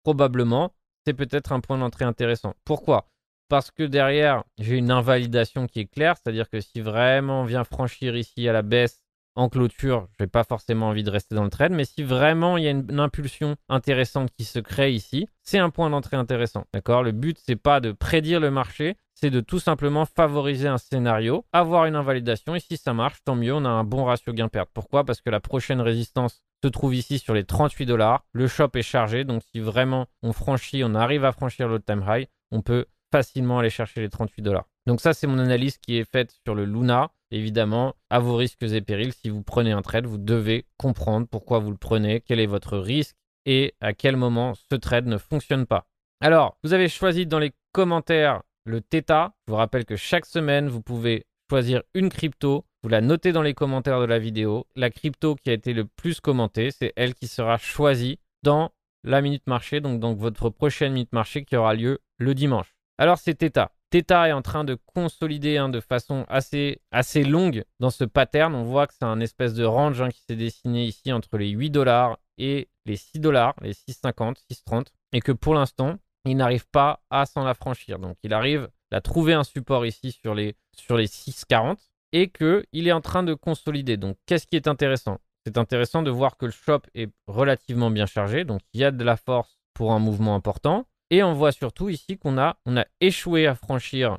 probablement, 0.06 0.72
c'est 1.04 1.14
peut-être 1.14 1.50
un 1.50 1.58
point 1.58 1.78
d'entrée 1.78 2.04
intéressant. 2.04 2.54
Pourquoi? 2.64 3.08
Parce 3.48 3.72
que 3.72 3.82
derrière, 3.82 4.44
j'ai 4.56 4.76
une 4.76 4.92
invalidation 4.92 5.66
qui 5.66 5.80
est 5.80 5.86
claire, 5.86 6.14
c'est-à-dire 6.16 6.48
que 6.48 6.60
si 6.60 6.80
vraiment 6.80 7.40
on 7.40 7.44
vient 7.44 7.64
franchir 7.64 8.16
ici 8.16 8.48
à 8.48 8.52
la 8.52 8.62
baisse 8.62 9.02
en 9.34 9.48
clôture, 9.48 10.06
je 10.16 10.22
n'ai 10.22 10.28
pas 10.28 10.44
forcément 10.44 10.90
envie 10.90 11.02
de 11.02 11.10
rester 11.10 11.34
dans 11.34 11.42
le 11.42 11.50
trade, 11.50 11.72
mais 11.72 11.84
si 11.84 12.04
vraiment 12.04 12.56
il 12.56 12.62
y 12.62 12.68
a 12.68 12.70
une, 12.70 13.00
impulsion 13.00 13.56
intéressante 13.68 14.30
qui 14.38 14.44
se 14.44 14.60
crée 14.60 14.92
ici, 14.92 15.28
c'est 15.42 15.58
un 15.58 15.70
point 15.70 15.90
d'entrée 15.90 16.16
intéressant. 16.16 16.66
D'accord? 16.72 17.02
Le 17.02 17.10
but, 17.10 17.36
c'est 17.44 17.56
pas 17.56 17.80
de 17.80 17.90
prédire 17.90 18.38
le 18.38 18.52
marché, 18.52 18.96
c'est 19.12 19.30
de 19.30 19.40
tout 19.40 19.58
simplement 19.58 20.04
favoriser 20.06 20.68
un 20.68 20.78
scénario, 20.78 21.44
avoir 21.52 21.86
une 21.86 21.96
invalidation, 21.96 22.54
et 22.54 22.60
si 22.60 22.76
ça 22.76 22.94
marche, 22.94 23.18
tant 23.24 23.34
mieux, 23.34 23.54
on 23.54 23.64
a 23.64 23.70
un 23.70 23.82
bon 23.82 24.04
ratio 24.04 24.32
gain-perte. 24.32 24.70
Pourquoi? 24.72 25.02
Parce 25.02 25.20
que 25.20 25.30
la 25.30 25.40
prochaine 25.40 25.80
résistance 25.80 26.42
se 26.66 26.70
trouve 26.70 26.94
ici 26.94 27.18
sur 27.18 27.32
les 27.32 27.44
38 27.44 27.86
dollars. 27.86 28.24
Le 28.32 28.48
shop 28.48 28.70
est 28.74 28.82
chargé, 28.82 29.24
donc 29.24 29.42
si 29.52 29.60
vraiment 29.60 30.06
on 30.22 30.32
franchit, 30.32 30.82
on 30.84 30.94
arrive 30.94 31.24
à 31.24 31.32
franchir 31.32 31.68
le 31.68 31.80
time 31.80 32.04
high, 32.06 32.26
on 32.50 32.60
peut 32.60 32.86
facilement 33.12 33.60
aller 33.60 33.70
chercher 33.70 34.00
les 34.00 34.08
38 34.08 34.42
dollars. 34.42 34.64
Donc 34.86 35.00
ça, 35.00 35.14
c'est 35.14 35.26
mon 35.26 35.38
analyse 35.38 35.78
qui 35.78 35.96
est 35.96 36.10
faite 36.10 36.34
sur 36.44 36.54
le 36.54 36.64
Luna. 36.64 37.10
Évidemment, 37.30 37.94
à 38.10 38.18
vos 38.18 38.36
risques 38.36 38.62
et 38.62 38.80
périls, 38.80 39.12
si 39.12 39.30
vous 39.30 39.42
prenez 39.42 39.72
un 39.72 39.82
trade, 39.82 40.06
vous 40.06 40.18
devez 40.18 40.66
comprendre 40.76 41.26
pourquoi 41.28 41.58
vous 41.58 41.70
le 41.70 41.76
prenez, 41.76 42.20
quel 42.20 42.40
est 42.40 42.46
votre 42.46 42.78
risque 42.78 43.16
et 43.46 43.74
à 43.80 43.94
quel 43.94 44.16
moment 44.16 44.54
ce 44.54 44.76
trade 44.76 45.06
ne 45.06 45.18
fonctionne 45.18 45.66
pas. 45.66 45.86
Alors, 46.20 46.58
vous 46.64 46.72
avez 46.72 46.88
choisi 46.88 47.26
dans 47.26 47.38
les 47.38 47.52
commentaires 47.72 48.42
le 48.64 48.80
Theta. 48.80 49.34
Je 49.46 49.52
vous 49.52 49.56
rappelle 49.56 49.84
que 49.84 49.96
chaque 49.96 50.26
semaine, 50.26 50.68
vous 50.68 50.82
pouvez 50.82 51.26
choisir 51.48 51.82
une 51.94 52.08
crypto. 52.08 52.64
Vous 52.86 52.90
la 52.90 53.00
notez 53.00 53.32
dans 53.32 53.42
les 53.42 53.52
commentaires 53.52 53.98
de 53.98 54.04
la 54.04 54.20
vidéo. 54.20 54.68
La 54.76 54.90
crypto 54.90 55.34
qui 55.34 55.50
a 55.50 55.52
été 55.52 55.72
le 55.72 55.86
plus 55.86 56.20
commentée, 56.20 56.70
c'est 56.70 56.92
elle 56.94 57.14
qui 57.14 57.26
sera 57.26 57.58
choisie 57.58 58.20
dans 58.44 58.70
la 59.02 59.22
minute 59.22 59.42
marché, 59.48 59.80
donc 59.80 59.98
dans 59.98 60.14
votre 60.14 60.50
prochaine 60.50 60.92
minute 60.92 61.12
marché 61.12 61.44
qui 61.44 61.56
aura 61.56 61.74
lieu 61.74 61.98
le 62.18 62.32
dimanche. 62.32 62.76
Alors, 62.96 63.18
c'est 63.18 63.34
Theta. 63.34 63.72
Theta 63.90 64.28
est 64.28 64.32
en 64.32 64.40
train 64.40 64.62
de 64.62 64.78
consolider 64.94 65.56
hein, 65.56 65.68
de 65.68 65.80
façon 65.80 66.26
assez, 66.28 66.80
assez 66.92 67.24
longue 67.24 67.64
dans 67.80 67.90
ce 67.90 68.04
pattern. 68.04 68.54
On 68.54 68.62
voit 68.62 68.86
que 68.86 68.94
c'est 68.94 69.04
un 69.04 69.18
espèce 69.18 69.54
de 69.54 69.64
range 69.64 70.00
hein, 70.00 70.10
qui 70.10 70.20
s'est 70.20 70.36
dessiné 70.36 70.84
ici 70.84 71.12
entre 71.12 71.38
les 71.38 71.48
8 71.48 71.70
dollars 71.70 72.20
et 72.38 72.68
les 72.84 72.96
6 72.96 73.18
dollars, 73.18 73.56
les 73.62 73.72
6,50, 73.72 74.36
6,30, 74.48 74.86
et 75.12 75.20
que 75.20 75.32
pour 75.32 75.54
l'instant, 75.54 75.98
il 76.24 76.36
n'arrive 76.36 76.68
pas 76.68 77.00
à 77.10 77.26
s'en 77.26 77.46
affranchir. 77.46 77.98
Donc 77.98 78.16
il 78.22 78.32
arrive 78.32 78.68
à 78.92 79.00
trouver 79.00 79.32
un 79.32 79.42
support 79.42 79.84
ici 79.86 80.12
sur 80.12 80.36
les, 80.36 80.54
sur 80.76 80.96
les 80.96 81.08
6,40 81.08 81.78
et 82.12 82.28
qu'il 82.28 82.88
est 82.88 82.92
en 82.92 83.00
train 83.00 83.22
de 83.22 83.34
consolider. 83.34 83.96
Donc 83.96 84.16
qu'est-ce 84.26 84.46
qui 84.46 84.56
est 84.56 84.68
intéressant? 84.68 85.18
C'est 85.44 85.58
intéressant 85.58 86.02
de 86.02 86.10
voir 86.10 86.36
que 86.36 86.46
le 86.46 86.52
shop 86.52 86.82
est 86.94 87.10
relativement 87.26 87.90
bien 87.90 88.06
chargé, 88.06 88.44
donc 88.44 88.62
il 88.72 88.80
y 88.80 88.84
a 88.84 88.90
de 88.90 89.04
la 89.04 89.16
force 89.16 89.60
pour 89.74 89.92
un 89.92 89.98
mouvement 89.98 90.34
important. 90.34 90.86
Et 91.10 91.22
on 91.22 91.34
voit 91.34 91.52
surtout 91.52 91.88
ici 91.88 92.18
qu'on 92.18 92.36
a, 92.36 92.58
on 92.66 92.76
a 92.76 92.84
échoué 93.00 93.46
à 93.46 93.54
franchir 93.54 94.18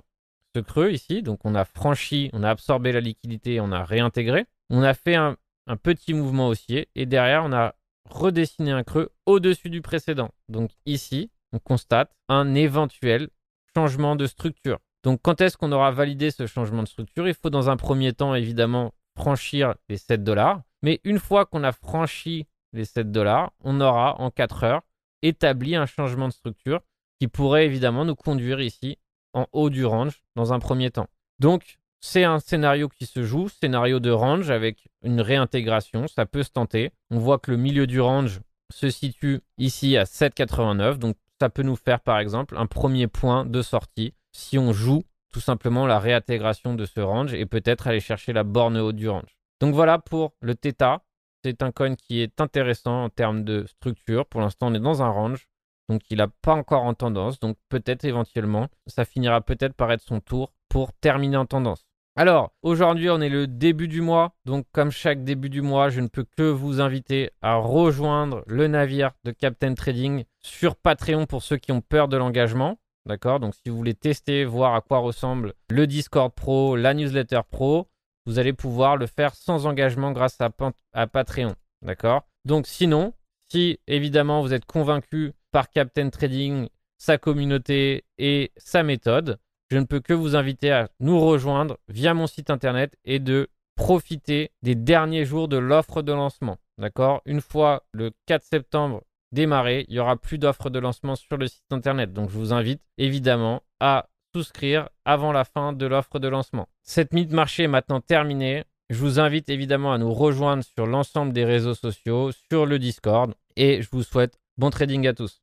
ce 0.56 0.62
creux 0.62 0.92
ici. 0.92 1.22
Donc 1.22 1.40
on 1.44 1.54
a 1.54 1.66
franchi, 1.66 2.30
on 2.32 2.44
a 2.44 2.50
absorbé 2.50 2.94
la 2.94 3.02
liquidité, 3.02 3.60
on 3.60 3.72
a 3.72 3.84
réintégré. 3.84 4.46
On 4.70 4.84
a 4.84 4.94
fait 4.94 5.16
un, 5.16 5.36
un 5.68 5.76
petit 5.76 6.14
mouvement 6.14 6.48
haussier 6.48 6.88
et 6.96 7.06
derrière 7.06 7.44
on 7.44 7.52
a 7.52 7.76
redessiné 8.10 8.72
un 8.72 8.84
creux 8.84 9.12
au-dessus 9.26 9.70
du 9.70 9.82
précédent. 9.82 10.30
Donc 10.48 10.72
ici, 10.86 11.30
on 11.52 11.60
constate 11.60 12.16
un 12.30 12.56
éventuel 12.56 13.30
changement 13.76 14.16
de 14.16 14.28
structure. 14.28 14.80
Donc 15.04 15.20
quand 15.22 15.42
est-ce 15.42 15.58
qu'on 15.58 15.72
aura 15.72 15.92
validé 15.92 16.32
ce 16.32 16.48
changement 16.48 16.84
de 16.84 16.88
structure? 16.88 17.28
Il 17.28 17.34
faut 17.34 17.50
dans 17.50 17.70
un 17.70 17.78
premier 17.78 18.14
temps 18.14 18.36
évidemment 18.36 18.94
franchir 19.16 19.76
les 19.90 19.98
7 19.98 20.24
dollars. 20.24 20.62
Mais 20.84 21.02
une 21.04 21.20
fois 21.20 21.46
qu'on 21.46 21.64
a 21.64 21.72
franchi 21.72 22.46
les 22.74 22.86
7 22.86 23.12
dollars, 23.12 23.52
on 23.64 23.82
aura 23.82 24.20
en 24.22 24.30
4 24.30 24.64
heures 24.64 24.82
établi 25.24 25.76
un 25.76 25.86
changement 25.86 26.28
de 26.28 26.34
structure 26.34 26.82
qui 27.20 27.28
pourrait 27.28 27.66
évidemment 27.66 28.06
nous 28.06 28.16
conduire 28.16 28.62
ici 28.62 28.98
en 29.34 29.48
haut 29.52 29.70
du 29.70 29.86
range 29.86 30.22
dans 30.36 30.54
un 30.54 30.60
premier 30.60 30.92
temps. 30.92 31.08
Donc, 31.40 31.78
c'est 32.00 32.24
un 32.24 32.40
scénario 32.40 32.90
qui 32.90 33.06
se 33.06 33.24
joue, 33.24 33.50
scénario 33.50 34.00
de 34.00 34.12
range 34.12 34.52
avec 34.52 34.88
une 35.04 35.22
réintégration, 35.22 36.08
ça 36.08 36.26
peut 36.26 36.44
se 36.44 36.52
tenter. 36.52 36.92
On 37.10 37.18
voit 37.18 37.40
que 37.40 37.52
le 37.52 37.58
milieu 37.58 37.88
du 37.88 38.00
range 38.00 38.40
se 38.72 38.90
situe 38.90 39.42
ici 39.58 39.98
à 39.98 40.04
7,89, 40.04 40.98
donc 40.98 41.16
ça 41.40 41.50
peut 41.50 41.64
nous 41.64 41.76
faire 41.76 42.00
par 42.00 42.20
exemple 42.20 42.56
un 42.58 42.68
premier 42.68 43.08
point 43.08 43.46
de 43.46 43.62
sortie 43.62 44.14
si 44.38 44.60
on 44.60 44.72
joue 44.72 45.04
tout 45.34 45.40
simplement 45.40 45.88
la 45.88 46.00
réintégration 46.00 46.76
de 46.76 46.86
ce 46.86 47.00
range 47.00 47.34
et 47.34 47.48
peut-être 47.48 47.88
aller 47.88 48.00
chercher 48.00 48.34
la 48.34 48.44
borne 48.44 48.78
haute 48.78 48.96
du 48.96 49.10
range. 49.10 49.36
Donc 49.60 49.74
voilà 49.74 49.98
pour 49.98 50.34
le 50.42 50.54
Theta. 50.54 51.02
C'est 51.44 51.64
un 51.64 51.72
coin 51.72 51.96
qui 51.96 52.22
est 52.22 52.40
intéressant 52.40 53.06
en 53.06 53.10
termes 53.10 53.44
de 53.44 53.66
structure. 53.66 54.28
Pour 54.28 54.42
l'instant, 54.42 54.68
on 54.68 54.74
est 54.76 54.80
dans 54.80 55.02
un 55.02 55.10
range. 55.10 55.48
Donc, 55.90 56.02
il 56.10 56.18
n'a 56.18 56.28
pas 56.28 56.54
encore 56.54 56.84
en 56.84 56.94
tendance. 56.94 57.40
Donc, 57.40 57.58
peut-être 57.70 58.04
éventuellement, 58.06 58.68
ça 58.88 59.06
finira 59.06 59.42
peut-être 59.42 59.74
par 59.74 59.92
être 59.92 60.02
son 60.02 60.20
tour 60.20 60.52
pour 60.68 60.92
terminer 60.94 61.38
en 61.38 61.46
tendance. 61.46 61.86
Alors, 62.16 62.52
aujourd'hui, 62.64 63.10
on 63.10 63.22
est 63.22 63.30
le 63.30 63.48
début 63.48 63.88
du 63.88 64.02
mois. 64.02 64.36
Donc, 64.46 64.66
comme 64.72 64.92
chaque 64.92 65.24
début 65.24 65.50
du 65.50 65.62
mois, 65.62 65.90
je 65.90 66.02
ne 66.02 66.08
peux 66.08 66.26
que 66.26 66.44
vous 66.44 66.82
inviter 66.82 67.32
à 67.42 67.56
rejoindre 67.56 68.44
le 68.48 68.68
navire 68.68 69.12
de 69.24 69.32
Captain 69.32 69.74
Trading 69.76 70.26
sur 70.42 70.76
Patreon 70.76 71.28
pour 71.28 71.44
ceux 71.44 71.58
qui 71.58 71.72
ont 71.72 71.82
peur 71.82 72.08
de 72.08 72.18
l'engagement. 72.18 72.78
D'accord 73.08 73.40
Donc, 73.40 73.56
si 73.56 73.70
vous 73.70 73.78
voulez 73.78 73.94
tester, 73.94 74.44
voir 74.44 74.76
à 74.76 74.82
quoi 74.82 75.00
ressemble 75.00 75.54
le 75.70 75.88
Discord 75.88 76.34
Pro, 76.34 76.76
la 76.76 76.94
newsletter 76.94 77.40
Pro, 77.50 77.88
vous 78.26 78.38
allez 78.38 78.52
pouvoir 78.52 78.98
le 78.98 79.08
faire 79.08 79.34
sans 79.34 79.66
engagement 79.66 80.12
grâce 80.12 80.38
à, 80.42 81.08
Patreon. 81.08 81.56
D'accord 81.82 82.28
Donc, 82.44 82.68
sinon, 82.68 83.14
si 83.50 83.80
évidemment 83.88 84.42
vous 84.42 84.54
êtes 84.54 84.66
convaincu 84.66 85.32
par 85.54 85.70
Captain 85.70 86.10
Trading, 86.10 86.68
sa 86.98 87.18
communauté 87.18 88.04
et 88.18 88.52
sa 88.58 88.84
méthode, 88.84 89.40
je 89.72 89.78
ne 89.78 89.86
peux 89.86 90.02
que 90.02 90.14
vous 90.14 90.36
inviter 90.36 90.72
à 90.72 90.90
nous 91.00 91.18
rejoindre 91.18 91.78
via 91.88 92.14
mon 92.14 92.28
site 92.28 92.50
internet 92.50 92.98
et 93.06 93.20
de 93.20 93.48
profiter 93.78 94.52
des 94.64 94.76
derniers 94.76 95.24
jours 95.24 95.48
de 95.48 95.58
l'offre 95.58 96.02
de 96.02 96.12
lancement. 96.12 96.58
D'accord 96.78 97.22
Une 97.26 97.42
fois 97.42 97.84
le 97.94 98.12
4 98.26 98.44
septembre 98.44 99.04
démarré, 99.32 99.86
il 99.88 99.94
n'y 99.94 100.00
aura 100.00 100.18
plus 100.18 100.38
d'offre 100.38 100.70
de 100.70 100.80
lancement 100.80 101.16
sur 101.16 101.38
le 101.38 101.48
site 101.48 101.72
internet. 101.72 102.14
Donc 102.14 102.30
je 102.30 102.38
vous 102.38 102.54
invite 102.54 102.82
évidemment 102.98 103.64
à 103.80 104.08
souscrire 104.36 104.90
avant 105.06 105.32
la 105.32 105.46
fin 105.46 105.74
de 105.74 105.86
l'offre 105.86 106.20
de 106.20 106.28
lancement. 106.28 106.68
Cette 106.84 107.14
mise 107.14 107.32
marché 107.32 107.64
est 107.64 107.68
maintenant 107.68 108.02
terminée. 108.02 108.64
Je 108.90 109.00
vous 109.00 109.20
invite 109.20 109.50
évidemment 109.50 109.92
à 109.92 109.98
nous 109.98 110.14
rejoindre 110.14 110.64
sur 110.64 110.86
l'ensemble 110.86 111.34
des 111.34 111.44
réseaux 111.44 111.74
sociaux, 111.74 112.32
sur 112.50 112.66
le 112.66 112.80
Discord, 112.80 113.34
et 113.58 113.82
je 113.82 113.90
vous 113.92 114.04
souhaite 114.04 114.40
bon 114.58 114.70
trading 114.70 115.08
à 115.08 115.14
tous. 115.14 115.42